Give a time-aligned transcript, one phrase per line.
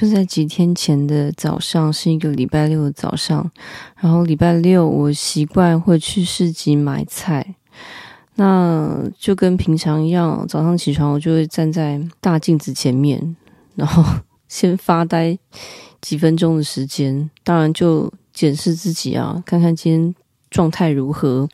[0.00, 3.50] 就在几天前的早上，是一个礼拜六的早上。
[3.98, 7.54] 然后礼拜六我习惯会去市集买菜，
[8.36, 13.36] 那就跟平常一样，早上起床我就会站在大镜子前面，
[13.74, 14.02] 然后
[14.48, 15.38] 先发呆
[16.00, 20.14] 几分钟的时间，当然就检视自己啊，看看今天
[20.48, 21.46] 状态如何。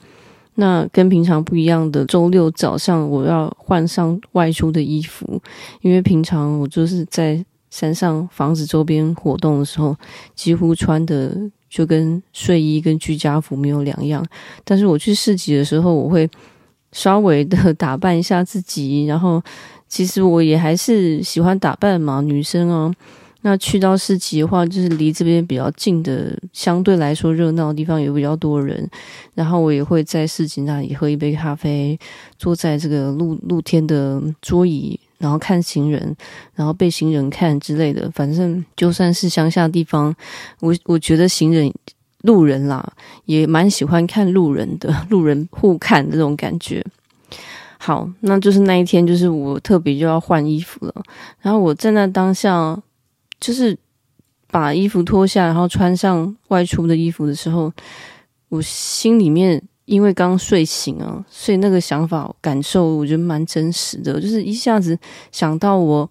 [0.55, 5.43] 那跟平常不一样的，周六早上我要换上外出的衣服，
[5.81, 7.45] 因为平常我就是在
[7.77, 9.95] 山上房子周边活动的时候，
[10.34, 11.37] 几乎穿的
[11.69, 14.25] 就跟睡衣跟居家服没有两样。
[14.65, 16.27] 但是我去市集的时候，我会
[16.93, 19.43] 稍微的打扮一下自己，然后
[19.89, 22.91] 其实我也还是喜欢打扮嘛，女生啊。
[23.43, 28.89] 那去到市集的话，就是离这边比较近的，相对来说热闹的地方也比较多人。
[29.34, 31.97] 然后我也会在市集那里喝一杯咖啡，
[32.39, 36.16] 坐在这个露露天的桌椅，然后看行人，
[36.55, 38.11] 然后被行人看之类的。
[38.12, 40.15] 反正就算是乡下地方，
[40.61, 41.72] 我我觉得行人
[42.22, 42.92] 路人啦，
[43.25, 46.84] 也蛮喜欢看路人的， 路人互看这种感觉。
[47.78, 50.94] 好，那就是那一天，就是我特别就要换衣服了。
[51.41, 52.81] 然后我在那当下。
[53.39, 53.77] 就是
[54.50, 57.70] 把衣服脱下，然后穿上外出的衣服的时候，
[58.48, 64.20] 我心里面因为刚睡醒啊，所以那个想法感受我觉得蛮真实的。
[64.20, 64.98] 就是一下子
[65.33, 66.09] 想到我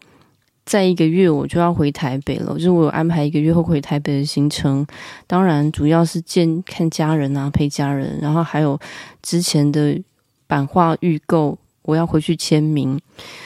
[0.65, 4.85] 在一个月我就要回台北了，就是我有安排一个月后回台北的行程。
[5.27, 8.79] 当然主要是见看家人啊，陪家人，然后还有
[9.21, 10.01] 之前的
[10.47, 12.99] 版画预购，我要回去签名，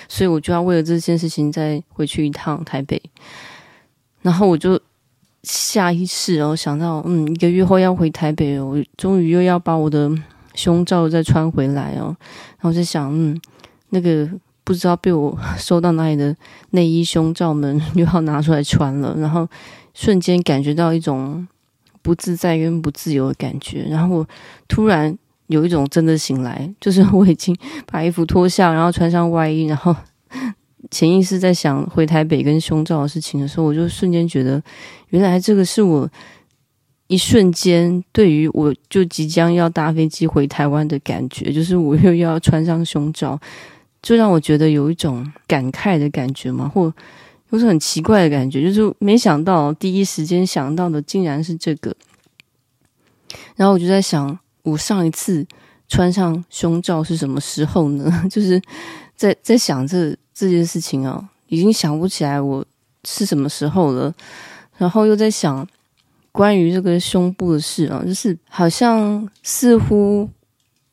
[0.08, 3.02] 所以我就要为了这件事情再回去一趟台北。
[4.22, 4.80] 然后我就
[5.44, 10.12] 下意识哦想到，嗯，一个月后要回台北，我终于又要把我的
[10.54, 12.16] 胸罩再穿回来哦。
[12.58, 13.40] 然后我就想，嗯，
[13.90, 14.30] 那个
[14.64, 16.36] 不知道被我收到哪里的
[16.72, 19.16] 内衣胸罩们又要拿出来穿了。
[19.18, 19.48] 然后
[19.94, 21.48] 瞬间感觉到一种
[22.02, 23.86] 不自在跟不自由的感觉。
[23.90, 24.28] 然后我
[24.68, 29.96] 突然有一种真的醒来，就是我已经把衣服脱下，然后穿上外衣，然后。
[30.90, 34.62] 潜意识在想回台北跟胸罩的事情的时候，我就瞬间觉得，
[35.10, 36.10] 原来这个是我
[37.08, 43.38] 一瞬间对于我就即将要搭飞机回台湾的感觉，就是我又要穿上胸罩，
[44.02, 46.92] 就让我觉得有一种感慨的感觉嘛，或
[47.50, 51.96] 有种很奇怪的感觉，就是没想到第一时间想到的竟然是这个。
[53.56, 55.46] 然后我就在想，我上一次
[55.88, 58.24] 穿上胸罩是什么时候呢？
[58.32, 58.62] 就是
[59.16, 60.16] 在在想这。
[60.40, 62.64] 这件事情啊，已经想不起来我
[63.04, 64.14] 是什么时候了，
[64.78, 65.68] 然后又在想
[66.32, 70.30] 关于这个胸部的事啊，就是好像似乎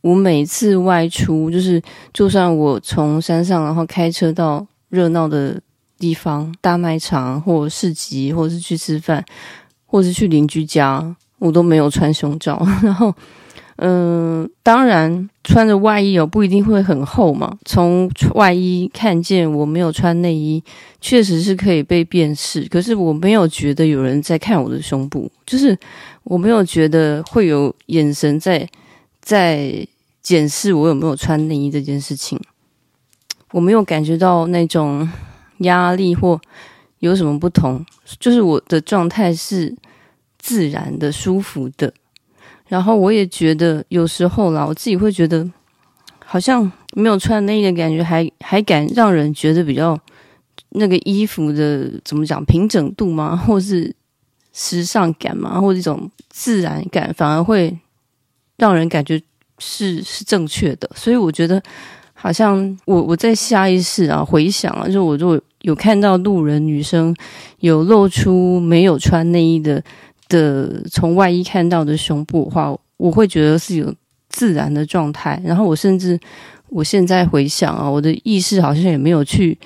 [0.01, 1.81] 我每次外出，就是
[2.13, 5.61] 就算我从山上然后开车到热闹的
[5.97, 9.25] 地方，大卖场或市集，或者是去吃饭，
[9.87, 13.15] 或者是去邻居家，我都没有穿胸罩， 然后。
[13.79, 17.59] 嗯、当然穿着外衣哦，不一定会很厚嘛。
[17.67, 20.63] 从外衣看见我没有穿内衣，
[21.01, 22.67] 确实是可以被辨识。
[22.69, 25.79] 可是我没有觉得有人在看我的胸部，就是
[26.25, 28.67] 我没有觉得会有眼神在
[29.21, 29.87] 在
[30.23, 32.41] 检视我有没有穿内衣这件事情。
[33.53, 35.09] 我没有感觉到那种
[35.59, 36.41] 压力或
[37.01, 37.85] 有什么不同，
[38.19, 39.77] 就是我的状态是
[40.39, 41.93] 自然的、舒服的。
[42.69, 45.49] 然后我也觉得有时候啦，我自己会觉得
[46.25, 49.97] 好像没有穿内衣的感觉还，还敢让人觉得比较
[50.71, 53.37] 那个衣服的怎么讲平整度吗？
[53.37, 53.95] 或是
[54.53, 55.61] 时尚感吗？
[55.61, 57.79] 或者一种自然感，反而会
[58.57, 59.23] 让人感觉
[59.59, 60.91] 是是正确的。
[60.97, 61.63] 所以我觉得
[62.15, 67.15] 好像我我在下意识啊回想啊，就我如果有看到路人女生
[67.61, 69.81] 有露出没有穿内衣的。
[70.29, 73.95] 的从外衣看到的胸部的话，我会觉得是有
[74.29, 75.41] 自然的状态。
[75.45, 76.19] 然后我甚至
[76.69, 79.57] 我现在回想啊，我的意识好像也没有去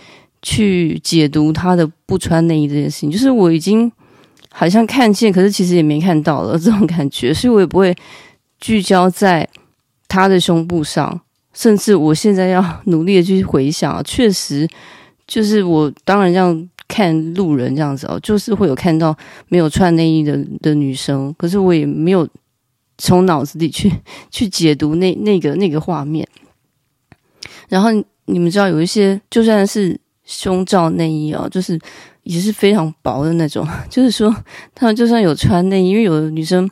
[0.43, 3.90] 去解读他的不穿内衣这件事情，就是我已经
[4.50, 7.94] 好像看见，可是其实也没看到了这种感觉，所以我也不会
[8.58, 9.49] 聚焦在
[10.08, 11.20] 他的胸部上。
[11.52, 14.69] 甚至我现在要努力的去回想啊，确实
[15.26, 16.69] 就是我当然这样。
[16.90, 19.16] 看路人这样子哦，就是会有看到
[19.48, 22.28] 没有穿内衣的的女生，可是我也没有
[22.98, 23.90] 从脑子里去
[24.31, 26.26] 去解读那 那个那个画面。
[27.69, 27.90] 然后
[28.25, 31.78] 你们知道有一些就算是胸罩内衣哦，就是
[32.25, 34.34] 也是非常薄的那种， 就是说
[34.75, 36.69] 他们就算有穿内衣，因为有的女生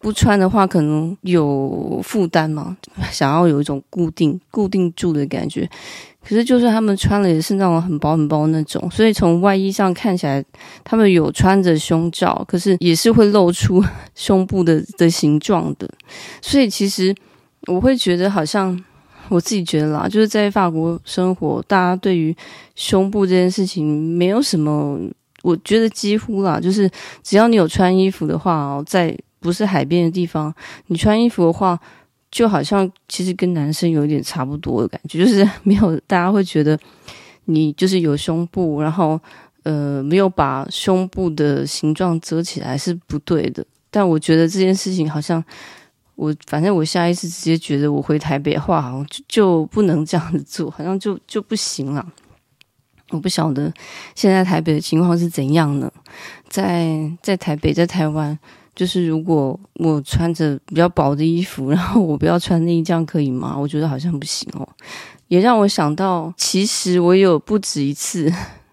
[0.00, 2.76] 不穿的话可能有负担嘛，
[3.10, 5.70] 想要有一种固定固定住的感觉。
[6.26, 10.42] 可是就算他们穿了，也是那种很薄很薄那种，所以从外衣上看起来，
[10.82, 13.84] 他们有穿着胸罩，可是也是会露出
[14.16, 15.88] 胸部的的形状的。
[16.40, 17.14] 所以其实
[17.66, 18.82] 我会觉得，好像
[19.28, 22.34] 我自己觉得啦，就是在法国生活，大家对于
[22.74, 24.98] 胸部这件事情没有什么，
[25.42, 26.90] 我觉得几乎啦，就是
[27.22, 30.54] 只要你有穿衣服的话哦，在不是海边的地方，
[30.86, 31.78] 你穿衣服的话。
[32.34, 36.76] 就好像其实跟男生有点差不多的感觉，就是 没有大家会觉得
[37.44, 39.20] 你就是有胸部，然后
[39.62, 43.64] 呃没有把胸部的形状遮起来是不对的。
[43.88, 45.42] 但我觉得这件事情好像
[46.16, 52.04] 我反正我下意识直接觉得我回台北的话好像就就不能这样子做，好像就就不行了。
[53.10, 53.72] 我不晓得
[54.16, 55.88] 现在台北的情况是怎样呢？
[56.48, 58.36] 在在台北，在台湾。
[58.74, 63.56] 就是如果我穿着比较薄的衣服， 然后我不要穿内衣，这样可以吗？
[63.56, 64.68] 我觉得好像不行哦。
[65.28, 68.30] 也让我想到，其实我有不止一次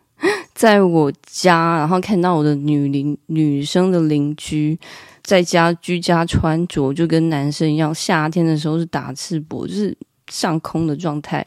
[0.54, 4.78] 在我家，然后看到我的女邻、女生的邻居
[5.24, 9.96] 在家居家穿着就跟男生一样，夏天的时候是打赤膊，就是
[10.30, 11.44] 上空的状态，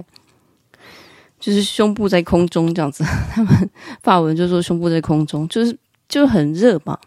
[1.38, 3.04] 就是胸部在空中这样子。
[3.30, 3.70] 他们
[4.02, 5.76] 发文就说胸部在空中，就是
[6.08, 6.98] 就很热嘛。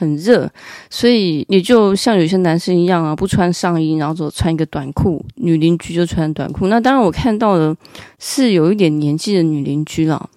[0.00, 0.50] 很热，
[0.88, 5.22] 所以也就像有些男生一样啊，不穿上衣，然后就穿一个短裤。
[5.34, 6.68] 女邻居就穿短裤。
[6.68, 7.76] 那当然，我看到的
[8.18, 10.30] 是有一点年纪的女邻居了。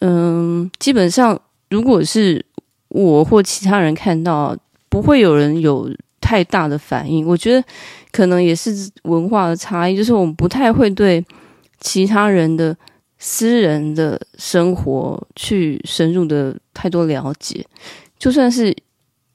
[0.00, 1.40] 嗯，基本上
[1.70, 2.44] 如果是
[2.90, 4.54] 我或其他人看到，
[4.90, 5.90] 不会有人有
[6.20, 7.26] 太大的反应。
[7.26, 7.66] 我觉得
[8.12, 11.24] 可能也是文化的差异，就是我们不太会对
[11.80, 12.76] 其他人的
[13.18, 17.64] 私人的生活去深入的太多了解，
[18.18, 18.76] 就算是。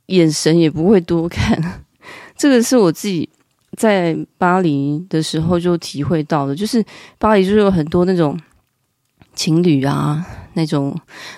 [0.07, 1.85] 眼神也不会多看，
[2.35, 3.29] 这个是我自己
[3.77, 6.83] 在巴黎的时候就体会到的，就是
[7.17, 8.37] 巴黎就是有很多那种
[9.33, 10.93] 情侣啊，那种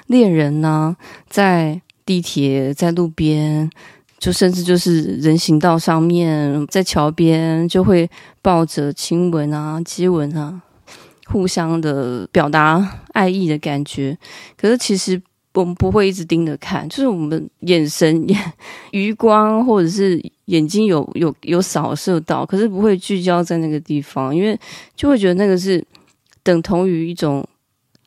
[0.07, 0.95] 恋人呐、
[1.29, 3.69] 在地铁、在路边，
[4.17, 8.09] 就甚至就是人行道上面，在桥边就会
[8.41, 10.61] 抱着亲吻啊、接吻啊，
[11.27, 14.17] 互相的表达爱意的感觉。
[14.57, 15.21] 可是其实。
[15.55, 18.53] 我们不会一直盯着看，就是我们眼神、眼
[18.91, 24.59] 余光或者是眼睛有有有扫射到，可是不会聚焦在那个地方，因为
[24.95, 25.83] 就会觉得那个是
[26.43, 27.43] 等同于一种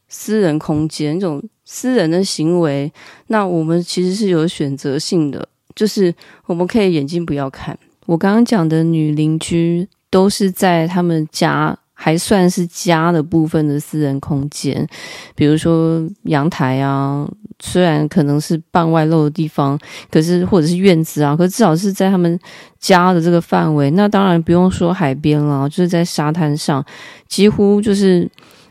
[0.09, 2.93] 私人空间，一种私人的行为。
[3.29, 6.15] 那我们其实是有选择性的，就是
[6.47, 7.79] 我们可以眼睛不要看。
[8.07, 11.79] 我刚刚讲的女邻居都是在他们家。
[12.01, 14.87] 还算是家的部分的私人空间，
[15.35, 17.29] 比如说阳台啊，
[17.59, 19.77] 虽然可能是半外露的地方，
[20.09, 22.39] 可是或者是院子啊，可是至少是在他们
[22.79, 23.91] 家的这个范围。
[23.91, 26.85] 那当然不用说海边了，就是在沙滩上，
[27.27, 28.31] 几乎就是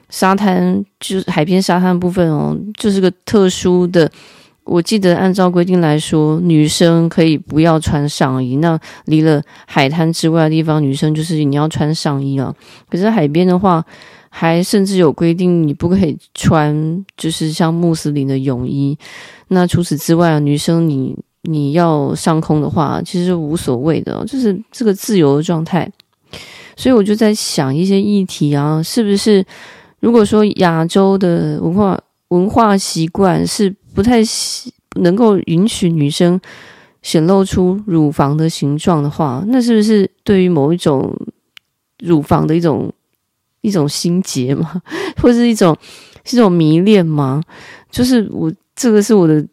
[0.09, 4.09] 沙滩，就是海边沙滩部分哦，就是个特殊的。
[4.67, 8.57] 我记得按照规定来说，女生可以不要穿上衣。
[8.57, 12.53] 那离了海滩之外的地方，女生就是你要穿上衣了。
[12.89, 13.83] 可是海边的话，
[14.29, 18.97] 还甚至有规定你不可以穿，就是像穆斯林的泳衣。
[19.47, 25.89] 那除此之外，女生你你要上空的话，其实无所谓的，就是这个自由的状态。
[26.75, 29.43] 所以我就在想一些议题啊，是不是
[30.01, 31.97] 如果说亚洲的文化
[32.27, 33.73] 文化习惯是。
[33.97, 34.21] 不太
[35.01, 36.39] 能够允许女生
[37.01, 41.11] 显露出乳房的形状的话，那是不是对于某一种
[42.03, 42.93] 乳房的一种
[43.61, 44.79] 一种心结嘛？
[45.19, 45.75] 或是一种
[46.23, 47.41] 是一种迷恋吗？
[47.89, 49.43] 就是我这个是我的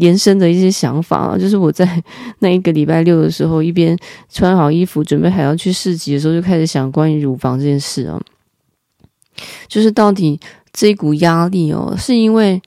[0.00, 1.38] 延伸的一些想法啊。
[1.38, 2.02] 就是我在
[2.40, 3.96] 那一个礼拜六的时候，一边
[4.28, 8.20] 穿好衣服准备还要去市集的时候，就开始想关于乳房这件事啊。
[9.68, 10.40] 就是到底
[10.72, 12.60] 这一股压力哦，是因为。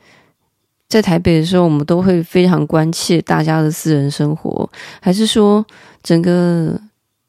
[0.90, 4.70] 在台北的时候，我们都会非常关切大家的私人生活，
[5.02, 5.66] 还是说
[6.02, 6.80] 整个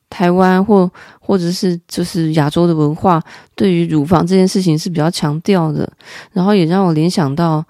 [0.09, 3.23] 台湾或或者是就是亚洲的文化
[3.55, 5.91] 对于乳房这件事情是比较强调的？
[6.33, 7.65] 然后也让我联想到，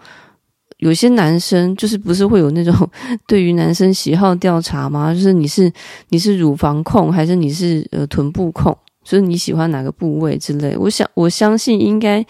[0.77, 2.75] 有些男生就是不是会有那种
[3.27, 5.15] 对于男生喜好调查吗？
[5.15, 5.73] 就是你是
[6.11, 8.77] 你是乳房控还是你是呃臀部控？
[9.03, 10.77] 就是你喜欢哪个部位之类？
[10.77, 12.23] 我想我相信应该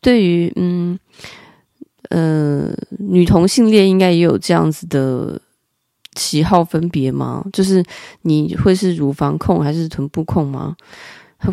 [0.00, 0.98] 对于嗯
[2.10, 2.68] 呃，
[2.98, 5.40] 女同性恋应该也有这样子的
[6.16, 7.44] 喜好分别吗？
[7.52, 7.82] 就是
[8.22, 10.76] 你会是乳房控还是臀部控吗？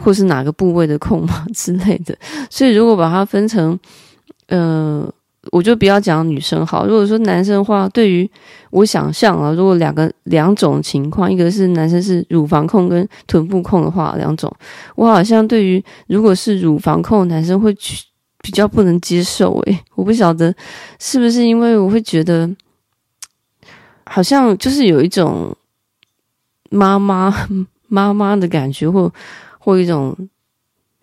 [0.04, 2.16] 或是哪个部位的控吗 之类的？
[2.50, 3.78] 所以如果把它分成
[4.48, 5.10] 呃
[5.52, 6.86] 我就不要讲女生好。
[6.86, 8.30] 如果说男生的话，对于
[8.70, 14.54] 我想象啊，如果两个两种情况，一个是男生是乳房控跟臀部控的话，两种，
[14.96, 18.04] 我好像对于如果是乳房控男生会去
[18.42, 19.58] 比较不能接受。
[19.66, 20.54] 诶，我不晓得
[21.00, 22.50] 是不是因为我会觉得，
[24.06, 25.56] 好像就是有一种
[26.70, 27.34] 妈妈
[27.88, 29.12] 妈妈的感觉，或
[29.60, 30.16] 或一种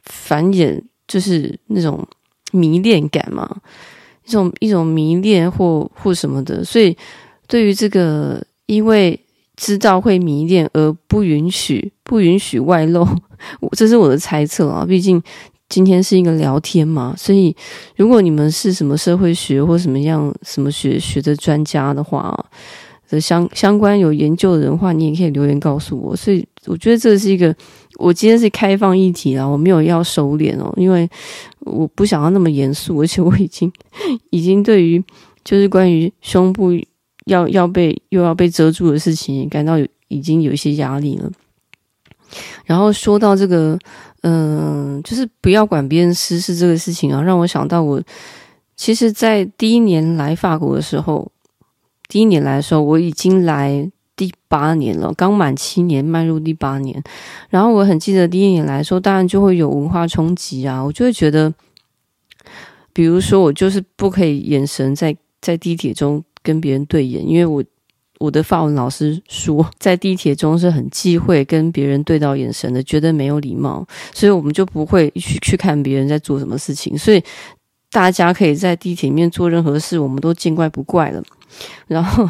[0.05, 2.07] 繁衍，就是那种
[2.53, 3.61] 迷恋感嘛。
[4.25, 6.95] 一种一种迷恋或或什么的，所以
[7.47, 9.19] 对于这个，因为
[9.57, 13.09] 知道会迷恋而不允许不允许外露，
[13.61, 14.85] 我这是我的猜测啊。
[14.85, 15.23] 毕竟
[15.69, 17.55] 今天是一个聊天嘛，所以
[17.97, 22.35] 如果你们是什么社会学或什么样什么学学的专家的话，
[23.21, 26.15] 相相关有研究的人话，你也可以留言告诉我。
[26.17, 27.55] 所以我觉得这是一个。
[27.99, 31.09] 我今天是开放议题啦，我没有要收敛哦，因为
[31.61, 33.73] 我不想要那么严肃，而且我已经
[34.31, 35.03] 已经对于
[35.43, 36.71] 就是关于胸部
[37.25, 41.29] 要要被又要被遮住的事情感到有已经有一些压力了。
[42.65, 43.79] 然后说到这个，
[44.23, 48.03] 嗯、就是不要管别人私事这个事情啊，让我想到我
[48.77, 51.31] 其实，在第一年来法国的时候，
[52.09, 53.91] 第一年来的时候，我已经来。
[54.19, 57.01] 第八年了，刚满七年，迈入第八年。
[57.51, 60.83] 然后我很记得第一年来说，当然就会有文化冲击啊。
[60.83, 61.55] 我就会觉得，
[62.93, 67.63] 比如说我就是不可以眼神在在地铁中跟别人对眼，因为我
[68.19, 76.97] 我的法文老师说， 在地铁中是很忌讳跟别人对到眼神的，觉得没有礼貌，所以我们就不会去去看别人在做什么事情。
[76.99, 77.23] 所以
[77.91, 81.23] 大家可以在地铁里面做任何事，我们都见怪不怪了。
[81.87, 82.29] 然后。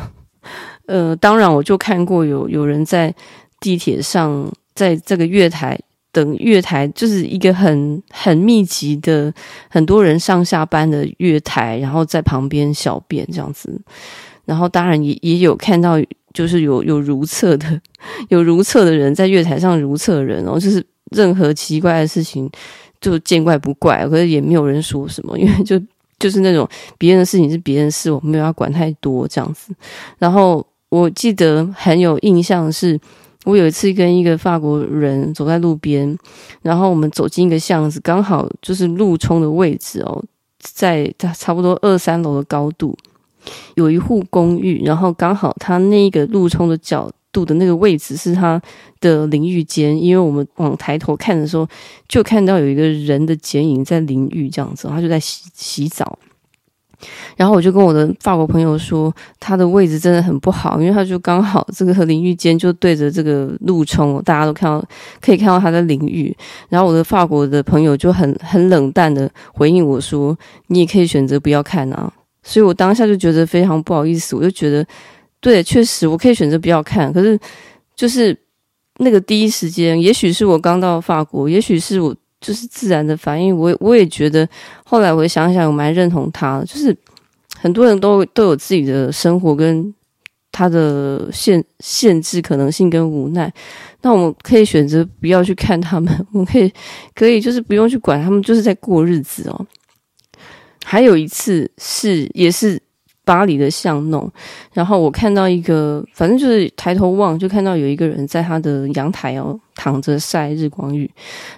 [0.87, 3.15] 呃，当然，我就看过有有人在
[3.61, 5.79] 地铁上，在这个月台
[6.13, 9.33] 等月台，就是一个很很密集的
[9.69, 13.81] 很多人上下班的月台，然后在旁边小便这样子。
[14.45, 15.97] 然后当然也也有看到，
[16.33, 17.81] 就是有有如厕的，
[18.29, 22.51] 有如厕的人在月台上如厕人哦，就是任何奇怪的事情
[23.01, 25.81] 就见怪不怪，可是也没有人说什么，因为就
[26.19, 29.75] 就是那种别人的事情是别人的事，我没有要管太多这样子。
[30.19, 30.67] 然后。
[30.91, 32.99] 我记得很有印象是，
[33.49, 36.15] 我有一次跟一个法国人走在路边，
[36.61, 40.23] 然后我们走进一个巷子，刚好就是路冲的位置哦，
[40.61, 42.95] 在差不多二三楼的高度，
[43.75, 48.61] 有一户公寓，然后刚好他那个路冲的角度的那个位置是他
[49.01, 51.67] 的淋浴间，因为我们往抬头看的时候，
[52.07, 56.19] 就看到有一个人的剪影在淋浴这样子，他就在洗洗澡。
[57.37, 64.85] 然后我就跟我的法国朋友说，他的位置真的很不好，因为他就刚好这个淋浴间就对着这个路冲，大家都看到
[65.21, 66.37] 可以看到他的淋浴。
[66.69, 70.37] 然后我的法国的朋友就很很冷淡的回应我说
[70.69, 72.13] ：“你也可以选择不要看啊。”
[72.43, 74.85] 所以我当下就觉得非常不好意思，我就觉得
[75.41, 77.39] 对，确实我可以选择不要看，可是
[77.95, 78.37] 就是
[78.99, 82.15] 那个第一时间，也许是我刚到法国，也许是我。
[82.41, 84.49] 就是自然的反应，我我也觉得。
[84.85, 86.63] 后来我想想，我蛮认同他。
[86.65, 86.97] 就是
[87.57, 89.95] 很多人都都有自己的生活跟
[90.53, 93.53] 他的限限制、可能性跟无奈。
[94.03, 96.73] 那我们可以选择不要去看他们，我们可以
[97.15, 99.67] 可以就是不用去管他们，就是在过日子哦。
[100.85, 102.81] 还有一次是也是。
[103.29, 104.27] 巴黎的巷弄，
[104.73, 111.11] 然后我看到一个，反正就是抬头望就看到有一个人在他的阳台哦躺着晒日光浴，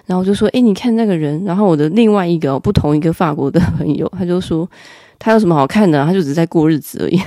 [0.05, 4.69] 然后我就说：“诶，你看那个人。”然后我的另外一个不同一个法国的朋友，他就说
[5.17, 6.03] ：“他有什么好看的？
[6.03, 7.21] 他就只是在过日子而已。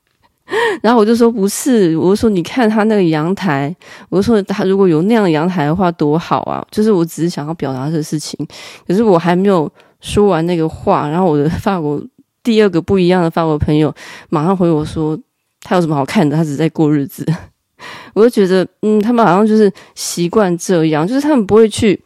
[0.80, 3.76] ”然后我就说：“不是，我就说你看他那个阳台，
[4.08, 6.66] 我就说他如果有那样的阳台的话多好啊！
[6.70, 8.38] 就是我只是想要表达这个事情，
[8.88, 9.70] 可是我还没有
[10.00, 12.02] 说完那个话，然后我的法国。
[12.42, 13.94] 第二个不一样的法国朋友
[14.28, 15.18] 马上回我说
[15.62, 16.36] ：“他有什么好看的？
[16.36, 17.24] 他只在过日子。”
[18.14, 22.00] 我就觉得，嗯，他们好像就是习惯这样，就是他们不会去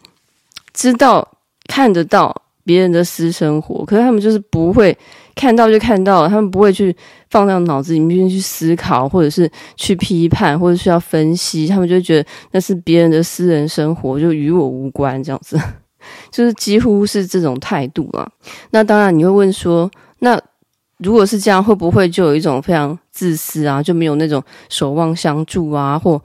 [0.73, 1.27] 知道
[1.69, 4.97] 看得到别人的私生活，可是他们就是不会
[5.35, 6.97] 看到就看到，他们不会去
[7.31, 15.61] 放在脑子里面去思考，或者是去批判，或者是要分析，他们就觉得那是别人的私人生活，就与我无关，这样子，
[16.31, 18.27] 就是几乎是这种态度啊。
[18.71, 19.91] 那当然，你会问说。
[20.21, 20.41] 那
[20.99, 23.83] 如果是这样，会不会就有一种非常自私啊？
[23.83, 26.23] 就没有那种守望相助啊，或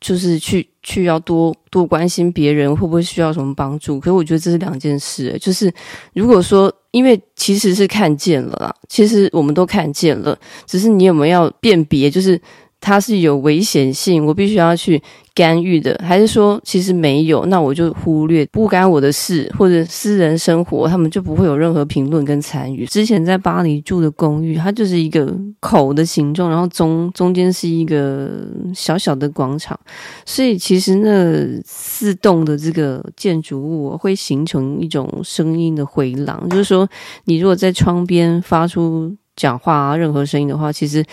[0.00, 3.98] 就是去去要多多关心别人，会不会需要什么帮助？
[3.98, 5.38] 可是我觉得这是两件事欸。
[5.38, 5.72] 就是
[6.12, 12.10] 如果说，因为其实是看见了啦，其实我们都看见了，只是你有没有要辨别？
[12.10, 12.38] 就是
[12.82, 15.00] 它是有危险性，我必须要去
[15.34, 17.46] 干预的，还是说其实没有？
[17.46, 22.84] 那我就忽略，不干我的事，或者私人生活，他们就不会有任何评论跟参与。
[22.84, 28.28] 之前在巴黎住的公寓，它就是一个口的形状，然后中中间是一个
[28.74, 29.78] 小小的广场，
[30.26, 36.88] 所以其实那四栋的这个建筑物会形成一种声音的回廊，就是说，
[37.26, 41.04] 你如果在窗边发出讲话啊，任何声音的话，其实。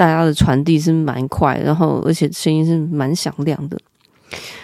[0.00, 3.76] 大家的传递是蛮快，然后而且声音是蛮响亮的，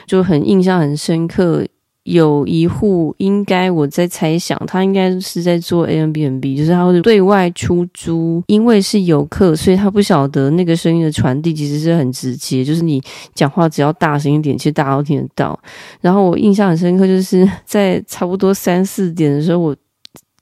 [0.06, 1.62] 就很印象很深刻。
[2.04, 13.02] 有一户应该我在猜想，他应该是在做 Airbnb，就是他会对外出租，因为是游客，所以他不晓得那个声音的传递其实是很直接，就是你
[13.34, 15.58] 讲话只要大声一点，其实大家都听得到。
[16.00, 19.76] 然后我印象很深刻，就是在差不多三四点的时候，我。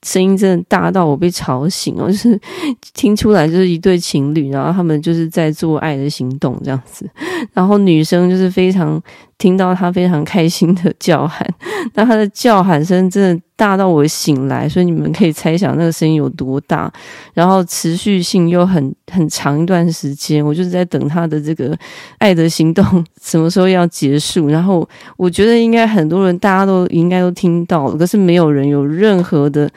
[0.04, 2.38] 声音真的大到我被吵醒哦，就是
[2.94, 7.08] 听出来就是一对情侣，然后他们就是在做爱的行动这样子，
[7.52, 9.02] 然后女生就是非常
[9.38, 11.46] 听到他非常开心的叫喊，
[11.94, 16.92] 那他的叫喊声真的大到我醒来，所以你们可以猜想那个声音有多大，
[17.34, 21.76] 然后持续性又很很长一段时间，我就是在等他的这个
[22.18, 29.70] 爱的行动什么时候要结束，然后我觉得应该很多人大家都应该都听到了，可是没有人有任何的。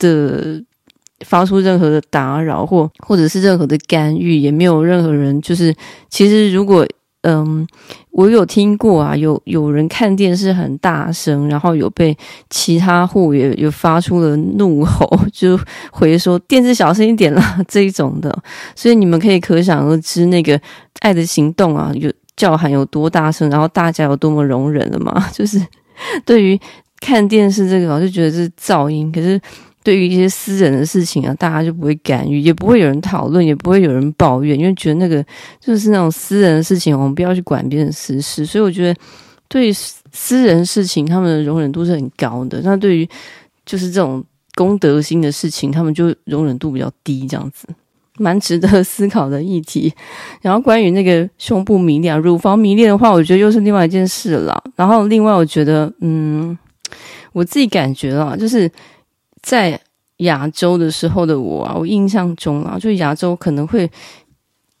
[0.00, 0.62] 的
[1.26, 5.74] 发出任何的打扰或或者是任何的干预，也没有任何人就是，
[6.08, 6.86] 其实如果
[7.22, 7.66] 嗯，
[8.12, 12.16] 我有听过啊，有有人看电视很大声，然后有被
[12.48, 15.58] 其他户也有发出了怒吼， 就
[15.90, 18.36] 回说电视小声一点啦 这一种的，
[18.76, 20.58] 所以你们可以可想而知那个
[21.00, 25.60] 爱的行动啊，有叫喊有多大声，然后大家有多么容忍了嘛， 就是
[26.24, 26.58] 对于
[27.00, 29.40] 看电视这个，我就觉得是噪音，可是。
[29.88, 35.24] 对于一些私人的事情啊，大家就不会干预，也不会有人讨论，也不会有人抱怨，因为觉得那个
[35.58, 38.44] 就是那种私人的事情，我们不要去管别人私事。
[38.44, 39.00] 所以我觉得，
[39.48, 42.60] 对私人事情，他们的容忍度是很高的。
[42.62, 43.08] 那对于
[43.64, 44.22] 就是这种
[44.56, 47.66] 公德心的事情，他们就容忍度比较低，这样子，
[48.18, 49.90] 蛮值得思考的议题。
[50.42, 54.62] 然后关于那个胸部迷恋、乳房迷恋的话，我觉得又是另外一件事了。
[54.76, 56.58] 然后另外，我觉得，嗯，
[57.32, 58.70] 我自己感觉啊，就是。
[59.42, 59.80] 在
[60.18, 63.88] 亚洲的时候的我啊，我印象中啊，就亚洲可能会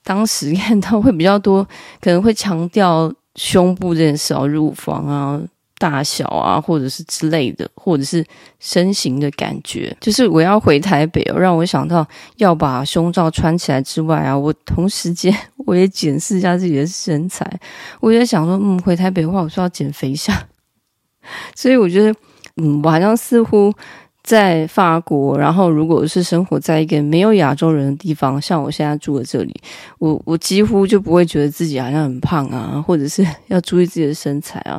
[0.02, 1.64] 当时看到会比较多，
[2.00, 5.40] 可能会强调胸部这件事啊，乳房啊、
[5.78, 8.24] 大小啊，或者是之类的，或者是
[8.58, 9.96] 身形的感觉。
[10.00, 12.04] 就是我要回台北哦，让我想到
[12.38, 15.32] 要把胸罩穿起来之外啊，我同时间
[15.66, 17.48] 我也检视一下自己的身材。
[18.00, 20.48] 我也想说，嗯，回台北的话，我需要减肥一下。
[21.54, 22.18] 所以我觉得，
[22.56, 23.72] 嗯，我好像似乎。
[24.28, 29.58] 在法国，然后如果是生活在一个没有亚洲人的地方，像我现在住的这里，
[29.98, 34.78] 我我几乎就不会觉得自己好像很胖啊， 或者是要注意自己的身材啊。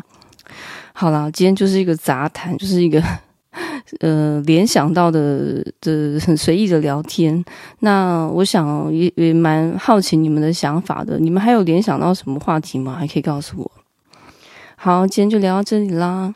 [0.93, 3.01] 好啦，今天就是一个杂谈，就是一个
[4.01, 7.43] 呃联想到的的很随意的聊天。
[7.79, 12.95] 那我想也也蛮好奇你们的想法的，你们还有联想到什么话题吗？
[12.99, 13.71] 还可以告诉我。
[14.75, 16.35] 好，今天就聊到这里啦。